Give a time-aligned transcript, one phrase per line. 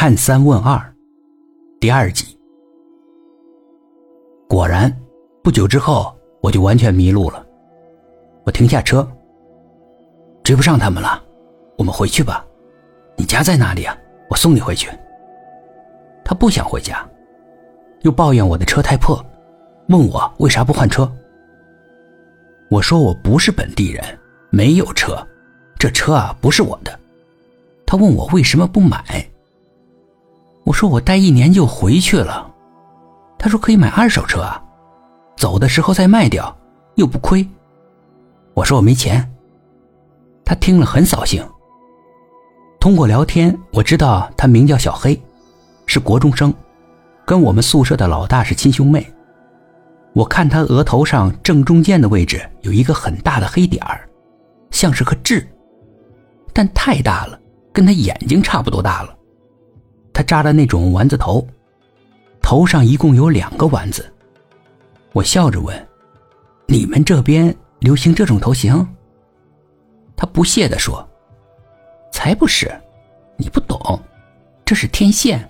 [0.00, 0.80] 看三问二，
[1.80, 2.38] 第二集。
[4.48, 4.96] 果然，
[5.42, 7.44] 不久之后我就完全迷路了。
[8.44, 9.04] 我停下车，
[10.44, 11.20] 追不上他们了，
[11.76, 12.46] 我们回去吧。
[13.16, 13.98] 你家在哪里啊？
[14.30, 14.88] 我送你回去。
[16.24, 17.04] 他不想回家，
[18.02, 19.20] 又抱怨我的车太破，
[19.88, 21.12] 问我为啥不换车。
[22.70, 24.04] 我说我不是本地人，
[24.50, 25.26] 没有车，
[25.76, 27.00] 这车啊不是我的。
[27.84, 29.28] 他问我为什么不买。
[30.68, 32.46] 我说我待一年就回去了。
[33.38, 34.62] 他说可以买二手车啊，
[35.34, 36.54] 走的时候再卖掉，
[36.96, 37.48] 又不亏。
[38.52, 39.26] 我说我没钱。
[40.44, 41.42] 他听了很扫兴。
[42.78, 45.18] 通过聊天，我知道他名叫小黑，
[45.86, 46.52] 是国中生，
[47.24, 49.10] 跟我们宿舍的老大是亲兄妹。
[50.12, 54.06] 我看他额头上正中间的位置有一个很大的黑点儿，
[54.70, 55.48] 像是颗痣，
[56.52, 57.40] 但太大了，
[57.72, 59.14] 跟他眼睛差不多大了。
[60.18, 61.46] 他扎了那种丸子头，
[62.42, 64.12] 头上一共有两个丸子。
[65.12, 65.88] 我笑着问
[66.66, 68.84] ：“你们这边流行这种头型？”
[70.18, 71.08] 他不屑地说
[72.10, 72.68] ：“才不是，
[73.36, 73.78] 你不懂，
[74.64, 75.48] 这是天线。”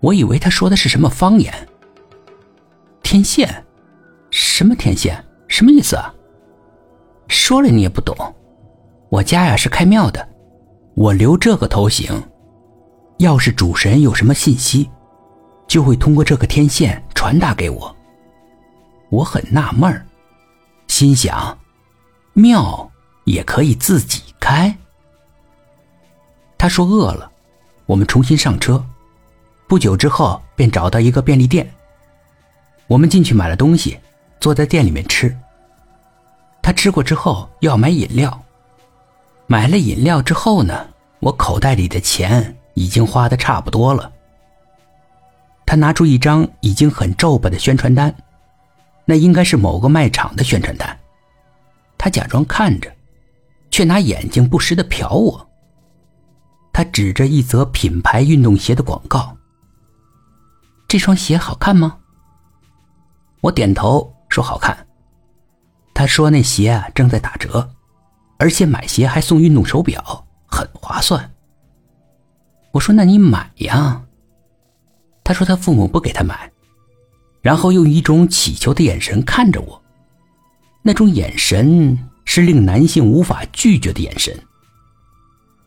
[0.00, 1.50] 我以为他说的是什么方言。
[3.02, 3.64] 天线？
[4.30, 5.18] 什么天线？
[5.48, 6.14] 什么意思啊？
[7.28, 8.14] 说了你也不懂。
[9.08, 10.28] 我家呀是开庙的，
[10.94, 12.22] 我留这个头型，
[13.24, 14.88] 要是主神有什么信息，
[15.66, 17.94] 就会通过这个天线传达给我。
[19.08, 20.04] 我很纳闷儿，
[20.88, 21.58] 心想，
[22.34, 22.90] 庙
[23.24, 24.76] 也可以自己开。
[26.58, 27.30] 他说饿了，
[27.86, 28.84] 我们重新上车，
[29.66, 31.68] 不久之后便找到一个便利店。
[32.86, 33.98] 我们进去买了东西，
[34.38, 35.34] 坐在店里面吃。
[36.60, 38.38] 他吃过之后要买饮料。
[39.46, 40.86] 买了饮料之后呢，
[41.20, 44.12] 我口袋里的钱已经花的差不多了。
[45.66, 48.14] 他拿出一张已经很皱巴的宣传单，
[49.04, 50.98] 那应该是某个卖场的宣传单。
[51.96, 52.92] 他假装看着，
[53.70, 55.48] 却拿眼睛不时的瞟我。
[56.72, 59.36] 他指着一则品牌运动鞋的广告
[60.86, 61.98] ：“这双鞋好看吗？”
[63.40, 64.86] 我点头说好看。
[65.94, 67.70] 他说那鞋啊正在打折，
[68.38, 71.33] 而且买鞋还送运动手表，很划算。
[72.74, 74.02] 我说那你买呀。
[75.22, 76.50] 他说他父母不给他买，
[77.40, 79.80] 然后用一种乞求的眼神看着我，
[80.82, 84.36] 那种眼神是令男性无法拒绝的眼神。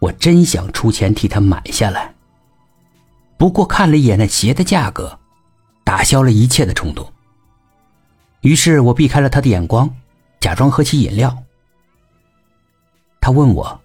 [0.00, 2.12] 我真想出钱替他买下来，
[3.38, 5.16] 不过看了一眼那鞋的价格，
[5.84, 7.10] 打消了一切的冲动。
[8.40, 9.88] 于是我避开了他的眼光，
[10.40, 11.34] 假装喝起饮料。
[13.20, 13.80] 他问我：“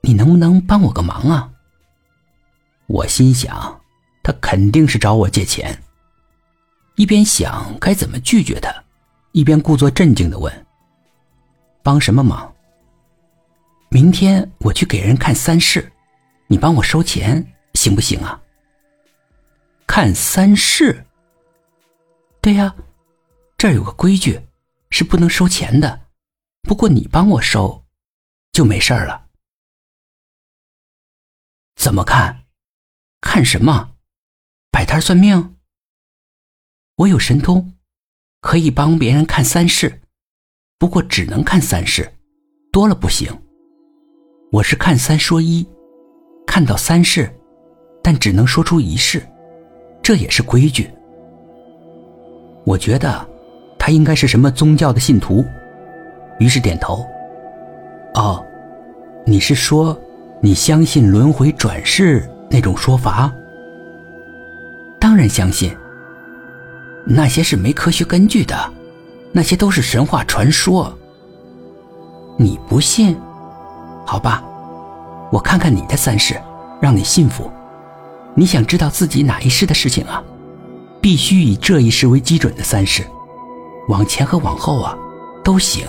[0.00, 1.50] 你能不能帮我个忙啊？”
[2.92, 3.80] 我心想，
[4.22, 5.82] 他肯定是找我借钱。
[6.96, 8.70] 一边想该怎么拒绝他，
[9.32, 10.66] 一边故作镇静的问
[11.82, 12.54] ：“帮什么忙？”
[13.88, 15.90] 明天我去给人看三世，
[16.48, 18.38] 你帮我收钱行不行啊？
[19.86, 21.02] 看三世？
[22.42, 22.74] 对呀。
[23.56, 24.38] 这儿有个规矩，
[24.90, 26.08] 是不能收钱的。
[26.62, 27.84] 不过你帮我收，
[28.50, 29.28] 就没事了。
[31.76, 32.41] 怎么看？
[33.22, 33.92] 看什么？
[34.70, 35.54] 摆摊算命？
[36.96, 37.72] 我有神通，
[38.40, 40.02] 可以帮别人看三世，
[40.76, 42.12] 不过只能看三世，
[42.70, 43.32] 多了不行。
[44.50, 45.66] 我是看三说一，
[46.46, 47.32] 看到三世，
[48.02, 49.26] 但只能说出一世，
[50.02, 50.90] 这也是规矩。
[52.66, 53.32] 我觉得。
[53.84, 55.44] 他应该是什么宗教的信徒，
[56.38, 57.04] 于是点头。
[58.14, 58.40] 哦，
[59.26, 60.00] 你是说
[60.40, 63.32] 你相信轮回转世那种说法？
[65.00, 65.74] 当然相信。
[67.06, 68.54] 那些是没科学根据的，
[69.32, 70.96] 那些都是神话传说。
[72.36, 73.18] 你不信？
[74.04, 74.44] 好吧，
[75.32, 76.38] 我看看你的三世，
[76.78, 77.50] 让你信服。
[78.34, 80.22] 你想知道自己哪一世的事情啊？
[81.00, 83.02] 必须以这一世为基准的三世。
[83.88, 84.96] 往前和往后啊，
[85.42, 85.86] 都行。